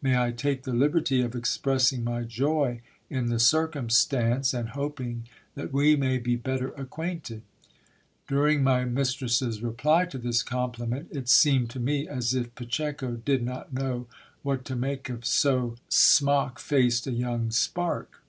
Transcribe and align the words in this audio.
May 0.00 0.16
I 0.16 0.30
take 0.30 0.62
the 0.62 0.72
liberty 0.72 1.22
of 1.22 1.34
expressing 1.34 2.04
my 2.04 2.22
joy 2.22 2.82
in 3.10 3.26
the 3.26 3.40
circumstance, 3.40 4.54
and 4.54 4.68
hoping 4.68 5.26
that 5.56 5.72
we 5.72 5.96
may 5.96 6.18
be 6.18 6.36
better 6.36 6.68
acquainted 6.74 7.40
t 7.40 7.70
During 8.28 8.62
my 8.62 8.84
mistress's 8.84 9.60
reply 9.60 10.04
to 10.04 10.18
this 10.18 10.44
compliment, 10.44 11.08
it 11.10 11.28
seemed 11.28 11.68
to 11.70 11.80
me 11.80 12.06
as 12.06 12.32
if 12.32 12.54
Pacheco 12.54 13.16
did 13.16 13.42
not 13.42 13.72
know 13.72 14.06
what 14.44 14.64
to 14.66 14.76
make 14.76 15.08
of 15.08 15.26
so 15.26 15.74
smock 15.88 16.60
faced 16.60 17.08
a 17.08 17.12
young 17.12 17.50
spark. 17.50 18.22